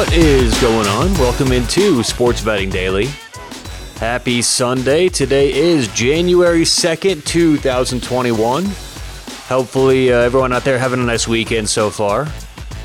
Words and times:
What 0.00 0.14
is 0.14 0.58
going 0.62 0.86
on? 0.86 1.12
Welcome 1.18 1.52
into 1.52 2.02
Sports 2.02 2.42
Betting 2.42 2.70
Daily. 2.70 3.08
Happy 3.96 4.40
Sunday. 4.40 5.10
Today 5.10 5.52
is 5.52 5.88
January 5.88 6.62
2nd, 6.62 7.22
2021. 7.26 8.64
Hopefully, 8.64 10.10
uh, 10.10 10.20
everyone 10.20 10.54
out 10.54 10.64
there 10.64 10.78
having 10.78 11.00
a 11.00 11.04
nice 11.04 11.28
weekend 11.28 11.68
so 11.68 11.90
far. 11.90 12.26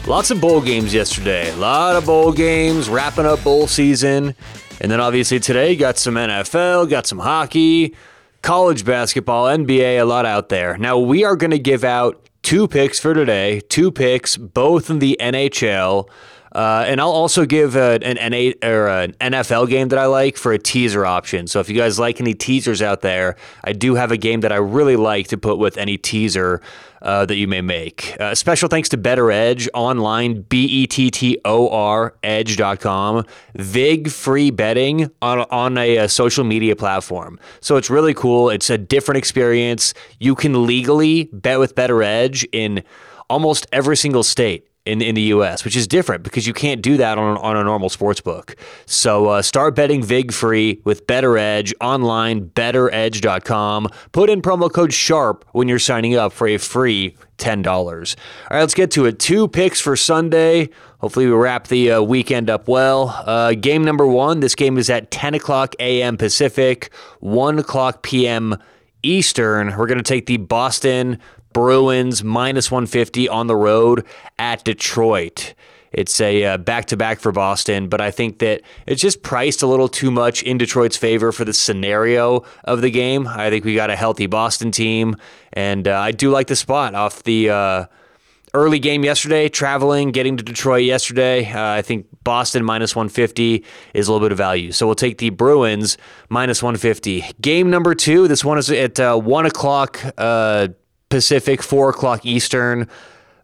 Lots 0.05 0.29
of 0.29 0.41
bowl 0.41 0.59
games 0.59 0.93
yesterday. 0.93 1.50
A 1.51 1.55
lot 1.55 1.96
of 1.96 2.05
bowl 2.05 2.33
games, 2.33 2.89
wrapping 2.89 3.25
up 3.25 3.41
bowl 3.45 3.68
season. 3.68 4.36
And 4.82 4.91
then 4.91 5.00
obviously 5.00 5.39
today, 5.39 5.77
got 5.77 5.97
some 5.97 6.16
NFL, 6.16 6.89
got 6.89 7.07
some 7.07 7.20
hockey, 7.20 7.96
college 8.41 8.83
basketball, 8.83 9.46
NBA, 9.46 10.02
a 10.02 10.04
lot 10.04 10.25
out 10.25 10.50
there. 10.50 10.77
Now, 10.77 10.97
we 10.97 11.24
are 11.24 11.38
going 11.38 11.52
to 11.52 11.60
give 11.60 11.86
out 11.86 12.27
two 12.43 12.68
picks 12.68 13.00
for 13.00 13.13
today, 13.13 13.61
two 13.61 13.89
picks, 13.89 14.36
both 14.36 14.89
in 14.89 15.00
the 15.00 15.16
NHL. 15.21 16.10
Uh, 16.55 16.86
and 16.87 17.01
I'll 17.01 17.11
also 17.11 17.45
give 17.45 17.75
a, 17.75 18.00
an, 18.01 18.18
or 18.63 18.87
an 18.87 19.11
NFL 19.19 19.68
game 19.68 19.89
that 19.89 20.00
I 20.00 20.05
like 20.05 20.37
for 20.37 20.54
a 20.54 20.57
teaser 20.57 21.05
option. 21.05 21.47
So 21.47 21.59
if 21.59 21.68
you 21.68 21.75
guys 21.75 22.00
like 22.00 22.21
any 22.21 22.33
teasers 22.33 22.82
out 22.82 23.01
there, 23.01 23.36
I 23.65 23.73
do 23.73 23.96
have 23.96 24.09
a 24.09 24.15
game 24.15 24.39
that 24.39 24.54
I 24.54 24.55
really 24.55 24.96
like 24.96 25.27
to 25.27 25.37
put 25.37 25.57
with 25.57 25.77
any 25.77 25.97
teaser 25.97 26.61
uh, 27.01 27.25
that 27.25 27.36
you 27.36 27.49
may 27.49 27.60
make. 27.60 28.15
Uh, 28.21 28.33
special 28.33 28.69
thanks 28.69 28.87
to 28.89 28.97
Bettor 28.97 29.32
Edge 29.32 29.68
online, 29.73 30.43
B 30.43 30.63
E 30.65 30.87
T 30.87 31.11
T 31.11 31.37
O 31.43 31.68
R 31.68 32.16
edge.com. 32.23 33.25
VIG 33.55 34.09
free 34.09 34.49
betting 34.49 35.11
on, 35.22 35.39
on 35.52 35.77
a, 35.77 35.97
a 35.97 36.08
social 36.08 36.45
media 36.45 36.77
platform. 36.77 37.38
So 37.59 37.75
it's 37.75 37.89
really 37.89 38.13
cool. 38.13 38.49
It's 38.49 38.69
a 38.69 38.77
different 38.77 39.17
experience. 39.17 39.93
You 40.21 40.35
can 40.35 40.65
legally 40.65 41.25
bet 41.33 41.59
with 41.59 41.75
Bettor 41.75 42.02
Edge 42.02 42.47
in 42.53 42.81
almost 43.30 43.67
every 43.73 43.97
single 43.97 44.23
state 44.23 44.69
in, 44.86 45.02
in 45.02 45.16
the 45.16 45.22
U.S., 45.23 45.66
which 45.66 45.75
is 45.75 45.88
different 45.88 46.23
because 46.23 46.45
you 46.45 46.53
can't 46.53 46.81
do 46.81 46.97
that 46.97 47.17
on, 47.17 47.38
on 47.38 47.58
a 47.58 47.64
normal 47.64 47.89
sports 47.89 48.22
book. 48.22 48.55
So 48.86 49.27
uh, 49.30 49.42
start 49.42 49.75
betting 49.75 50.03
VIG 50.03 50.31
free 50.31 50.81
with 50.83 51.08
Bettor 51.08 51.38
Edge 51.38 51.73
online, 51.81 52.50
bettoredge.com. 52.50 53.88
Put 54.11 54.30
in 54.30 54.42
promo 54.42 54.72
code 54.72 54.92
SHARP 54.92 55.44
when 55.53 55.67
you're 55.67 55.80
signing 55.80 56.16
up 56.16 56.33
for 56.33 56.47
a 56.47 56.58
free 56.58 57.16
$10. 57.38 57.67
All 57.67 57.86
right, 58.52 58.61
let's 58.61 58.73
get 58.73 58.92
to 58.92 59.05
it. 59.05 59.19
Two 59.19 59.47
picks 59.47 59.81
for 59.81 59.95
Sunday. 59.95 60.69
Hopefully, 60.99 61.25
we 61.25 61.33
wrap 61.33 61.67
the 61.67 61.92
uh, 61.92 62.02
weekend 62.02 62.49
up 62.49 62.67
well. 62.67 63.09
Uh, 63.25 63.53
game 63.53 63.83
number 63.83 64.08
one 64.08 64.39
this 64.39 64.55
game 64.55 64.77
is 64.77 64.89
at 64.89 65.11
10 65.11 65.33
o'clock 65.33 65.75
a.m. 65.80 66.17
Pacific, 66.17 66.94
1 67.20 67.59
o'clock 67.59 68.03
p.m. 68.03 68.58
Eastern. 69.03 69.75
We're 69.77 69.88
going 69.88 69.99
to 69.99 70.03
take 70.03 70.25
the 70.25 70.38
Boston 70.38 71.20
Bruins 71.56 72.22
minus 72.22 72.70
150 72.70 73.30
on 73.30 73.48
the 73.48 73.56
road 73.56 74.06
at 74.38 74.66
Detroit. 74.66 75.53
It's 75.94 76.20
a 76.20 76.58
back 76.58 76.88
to 76.88 76.98
back 76.98 77.22
for 77.22 77.31
Boston, 77.31 77.88
but 77.88 78.02
I 78.02 78.11
think 78.11 78.39
that 78.39 78.61
it's 78.86 79.02
just 79.02 79.23
priced 79.23 79.61
a 79.61 79.67
little 79.67 79.88
too 79.88 80.11
much 80.11 80.44
in 80.44 80.58
Detroit's 80.58 80.98
favor 80.98 81.31
for 81.31 81.45
the 81.45 81.53
scenario 81.53 82.44
of 82.66 82.81
the 82.81 82.92
game. 82.92 83.26
I 83.26 83.50
think 83.50 83.64
we 83.64 83.73
got 83.73 83.89
a 83.89 83.95
healthy 83.95 84.26
Boston 84.26 84.72
team, 84.72 85.16
and 85.53 85.88
uh, 85.88 85.98
I 85.98 86.11
do 86.11 86.30
like 86.30 86.48
the 86.48 86.58
spot 86.58 86.94
off 86.94 87.23
the. 87.23 87.50
Uh, 87.50 87.86
early 88.53 88.80
game 88.80 89.03
yesterday, 89.03 89.50
traveling, 89.50 90.11
getting 90.11 90.38
to 90.38 90.44
Detroit 90.44 90.86
yesterday. 90.86 91.45
Uh, 91.52 91.72
I 91.72 91.81
think 91.81 92.08
Boston 92.23 92.64
minus 92.64 92.95
150 92.95 93.66
is 93.94 94.08
a 94.08 94.14
little 94.14 94.26
bit 94.26 94.31
of 94.31 94.38
value. 94.38 94.72
So 94.72 94.86
we'll 94.86 94.95
take 94.95 95.17
the 95.17 95.30
Bruins 95.30 95.98
minus 96.30 96.64
150. 96.64 97.26
Game 97.42 97.70
number 97.70 97.94
two, 97.94 98.30
this 98.30 98.45
one 98.45 98.58
is 98.58 98.72
at 98.72 98.98
uh, 98.98 99.17
1 99.17 99.45
o'clock 99.45 100.00
uh, 100.17 100.70
Pacific, 101.09 101.61
4 101.61 101.89
o'clock 101.89 102.25
Eastern. 102.25 102.88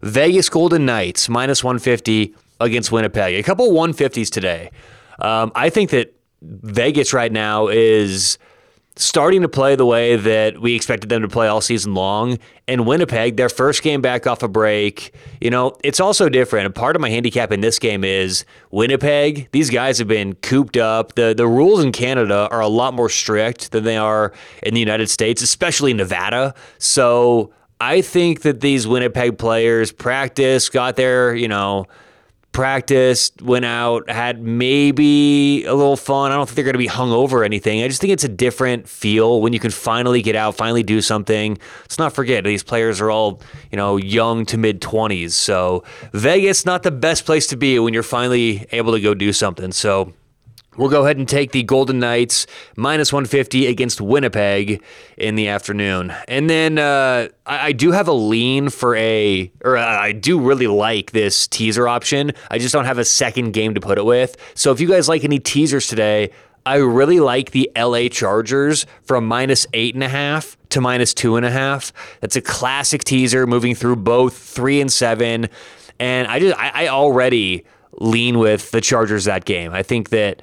Vegas 0.01 0.49
Golden 0.49 0.85
Knights 0.85 1.29
minus 1.29 1.63
150 1.63 2.35
against 2.59 2.91
Winnipeg. 2.91 3.35
A 3.35 3.43
couple 3.43 3.71
150s 3.71 4.29
today. 4.29 4.71
Um, 5.19 5.51
I 5.55 5.69
think 5.69 5.91
that 5.91 6.13
Vegas 6.41 7.13
right 7.13 7.31
now 7.31 7.67
is 7.67 8.37
starting 8.97 9.41
to 9.41 9.49
play 9.49 9.75
the 9.75 9.85
way 9.85 10.15
that 10.15 10.59
we 10.59 10.75
expected 10.75 11.09
them 11.09 11.21
to 11.21 11.27
play 11.27 11.47
all 11.47 11.61
season 11.61 11.93
long. 11.93 12.37
And 12.67 12.85
Winnipeg, 12.85 13.37
their 13.37 13.49
first 13.49 13.83
game 13.83 14.01
back 14.01 14.27
off 14.27 14.43
a 14.43 14.47
break, 14.47 15.13
you 15.39 15.49
know, 15.49 15.77
it's 15.83 15.99
also 15.99 16.29
different. 16.29 16.65
And 16.65 16.75
part 16.75 16.95
of 16.95 17.01
my 17.01 17.09
handicap 17.09 17.51
in 17.51 17.61
this 17.61 17.79
game 17.79 18.03
is 18.03 18.45
Winnipeg, 18.69 19.49
these 19.51 19.69
guys 19.69 19.97
have 19.99 20.07
been 20.07 20.35
cooped 20.35 20.77
up. 20.77 21.15
The 21.15 21.33
the 21.35 21.47
rules 21.47 21.83
in 21.83 21.91
Canada 21.91 22.47
are 22.51 22.61
a 22.61 22.67
lot 22.67 22.93
more 22.93 23.09
strict 23.09 23.71
than 23.71 23.83
they 23.83 23.97
are 23.97 24.33
in 24.61 24.73
the 24.73 24.79
United 24.79 25.09
States, 25.09 25.41
especially 25.41 25.93
Nevada. 25.93 26.53
So 26.77 27.53
I 27.79 28.01
think 28.01 28.41
that 28.41 28.61
these 28.61 28.87
Winnipeg 28.87 29.37
players 29.37 29.91
practice, 29.91 30.69
got 30.69 30.97
their, 30.97 31.33
you 31.33 31.47
know, 31.47 31.87
practiced, 32.51 33.41
went 33.41 33.65
out, 33.65 34.09
had 34.09 34.41
maybe 34.41 35.63
a 35.65 35.73
little 35.73 35.95
fun. 35.95 36.31
I 36.31 36.35
don't 36.35 36.47
think 36.47 36.55
they're 36.55 36.65
going 36.65 36.73
to 36.73 36.79
be 36.79 36.87
hung 36.87 37.11
over 37.11 37.43
anything. 37.43 37.81
I 37.81 37.87
just 37.87 38.01
think 38.01 38.11
it's 38.11 38.23
a 38.23 38.29
different 38.29 38.89
feel 38.89 39.41
when 39.41 39.53
you 39.53 39.59
can 39.59 39.71
finally 39.71 40.21
get 40.21 40.35
out, 40.35 40.55
finally 40.55 40.83
do 40.83 41.01
something. 41.01 41.57
Let's 41.81 41.97
not 41.97 42.13
forget 42.13 42.43
these 42.43 42.63
players 42.63 42.99
are 42.99 43.09
all, 43.09 43.41
you 43.71 43.77
know, 43.77 43.97
young 43.97 44.45
to 44.47 44.57
mid 44.57 44.81
20s. 44.81 45.31
So 45.31 45.83
Vegas 46.13 46.65
not 46.65 46.83
the 46.83 46.91
best 46.91 47.25
place 47.25 47.47
to 47.47 47.55
be 47.55 47.79
when 47.79 47.93
you're 47.93 48.03
finally 48.03 48.65
able 48.71 48.91
to 48.93 48.99
go 48.99 49.13
do 49.13 49.31
something. 49.31 49.71
So 49.71 50.13
We'll 50.77 50.89
go 50.89 51.03
ahead 51.03 51.17
and 51.17 51.27
take 51.27 51.51
the 51.51 51.63
Golden 51.63 51.99
Knights 51.99 52.47
minus 52.77 53.11
150 53.11 53.67
against 53.67 53.99
Winnipeg 53.99 54.81
in 55.17 55.35
the 55.35 55.49
afternoon. 55.49 56.13
And 56.29 56.49
then 56.49 56.77
uh, 56.77 57.27
I, 57.45 57.67
I, 57.67 57.71
do 57.73 57.91
have 57.91 58.07
a 58.07 58.13
lean 58.13 58.69
for 58.69 58.95
a, 58.95 59.51
or 59.65 59.77
I 59.77 60.13
do 60.13 60.39
really 60.39 60.67
like 60.67 61.11
this 61.11 61.45
teaser 61.45 61.89
option. 61.89 62.31
I 62.49 62.57
just 62.57 62.71
don't 62.71 62.85
have 62.85 62.99
a 62.99 63.03
second 63.03 63.51
game 63.51 63.73
to 63.73 63.81
put 63.81 63.97
it 63.97 64.05
with. 64.05 64.37
So 64.53 64.71
if 64.71 64.79
you 64.79 64.87
guys 64.87 65.09
like 65.09 65.25
any 65.25 65.39
teasers 65.39 65.87
today, 65.87 66.31
I 66.65 66.77
really 66.77 67.19
like 67.19 67.51
the 67.51 67.69
LA 67.75 68.07
Chargers 68.07 68.85
from 69.03 69.25
minus 69.27 69.67
eight 69.73 69.93
and 69.93 70.03
a 70.05 70.09
half 70.09 70.57
to 70.69 70.79
minus 70.79 71.13
two 71.13 71.35
and 71.35 71.45
a 71.45 71.51
half. 71.51 71.91
That's 72.21 72.37
a 72.37 72.41
classic 72.41 73.03
teaser 73.03 73.45
moving 73.45 73.75
through 73.75 73.97
both 73.97 74.37
three 74.37 74.79
and 74.79 74.91
seven. 74.91 75.49
And 75.99 76.29
I 76.29 76.39
just, 76.39 76.57
I, 76.57 76.85
I 76.85 76.87
already 76.87 77.65
lean 77.99 78.39
with 78.39 78.71
the 78.71 78.81
Chargers 78.81 79.25
that 79.25 79.45
game. 79.45 79.73
I 79.73 79.83
think 79.83 80.09
that 80.09 80.41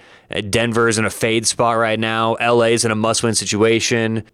Denver 0.50 0.88
is 0.88 0.98
in 0.98 1.04
a 1.04 1.10
fade 1.10 1.46
spot 1.46 1.76
right 1.76 1.98
now. 1.98 2.36
LA 2.40 2.66
is 2.66 2.84
in 2.84 2.90
a 2.90 2.94
must-win 2.94 3.34
situation. 3.34 4.24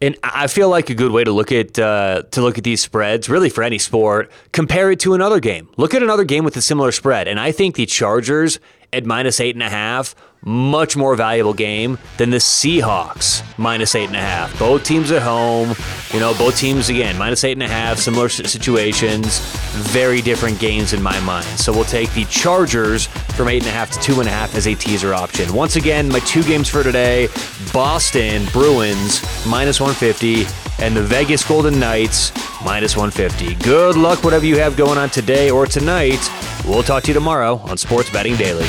And 0.00 0.16
I 0.24 0.48
feel 0.48 0.68
like 0.68 0.90
a 0.90 0.94
good 0.94 1.12
way 1.12 1.22
to 1.22 1.30
look 1.30 1.52
at 1.52 1.78
uh, 1.78 2.22
to 2.32 2.42
look 2.42 2.58
at 2.58 2.64
these 2.64 2.82
spreads, 2.82 3.28
really 3.28 3.48
for 3.48 3.62
any 3.62 3.78
sport, 3.78 4.32
compare 4.50 4.90
it 4.90 4.98
to 5.00 5.14
another 5.14 5.38
game. 5.38 5.68
Look 5.76 5.94
at 5.94 6.02
another 6.02 6.24
game 6.24 6.42
with 6.42 6.56
a 6.56 6.62
similar 6.62 6.90
spread, 6.90 7.28
and 7.28 7.38
I 7.38 7.52
think 7.52 7.76
the 7.76 7.86
Chargers 7.86 8.58
at 8.92 9.06
minus 9.06 9.38
eight 9.38 9.54
and 9.54 9.62
a 9.62 9.70
half 9.70 10.16
much 10.44 10.96
more 10.96 11.14
valuable 11.14 11.54
game 11.54 11.98
than 12.18 12.30
the 12.30 12.38
Seahawks 12.38 13.42
minus 13.58 13.94
eight 13.94 14.08
and 14.08 14.16
a 14.16 14.20
half. 14.20 14.58
Both 14.58 14.84
teams 14.84 15.10
at 15.10 15.22
home, 15.22 15.74
you 16.12 16.20
know, 16.20 16.34
both 16.34 16.58
teams 16.58 16.88
again 16.88 17.16
minus 17.16 17.44
eight 17.44 17.52
and 17.52 17.62
a 17.62 17.68
half, 17.68 17.98
similar 17.98 18.28
situations, 18.28 19.38
very 19.74 20.20
different 20.20 20.58
games 20.58 20.92
in 20.92 21.02
my 21.02 21.18
mind. 21.20 21.46
So 21.46 21.72
we'll 21.72 21.84
take 21.84 22.12
the 22.14 22.24
Chargers 22.24 23.06
from 23.06 23.48
eight 23.48 23.62
and 23.62 23.68
a 23.68 23.72
half 23.72 23.90
to 23.92 24.00
two 24.00 24.20
and 24.20 24.28
a 24.28 24.32
half 24.32 24.54
as 24.54 24.66
a 24.66 24.74
teaser 24.74 25.14
option. 25.14 25.52
Once 25.54 25.76
again, 25.76 26.08
my 26.08 26.20
two 26.20 26.42
games 26.42 26.68
for 26.68 26.82
today: 26.82 27.28
Boston 27.72 28.44
Bruins 28.52 29.22
minus 29.46 29.80
150 29.80 30.46
and 30.82 30.96
the 30.96 31.02
Vegas 31.02 31.46
Golden 31.46 31.78
Knights 31.78 32.32
minus 32.64 32.96
150. 32.96 33.54
Good 33.64 33.96
luck, 33.96 34.24
whatever 34.24 34.46
you 34.46 34.58
have 34.58 34.76
going 34.76 34.98
on 34.98 35.10
today 35.10 35.50
or 35.50 35.66
tonight. 35.66 36.20
We'll 36.66 36.82
talk 36.82 37.04
to 37.04 37.08
you 37.08 37.14
tomorrow 37.14 37.58
on 37.64 37.76
Sports 37.76 38.10
Betting 38.10 38.36
Daily. 38.36 38.66